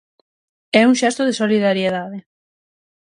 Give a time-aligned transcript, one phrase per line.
[0.79, 2.17] E un xesto de solidariedade.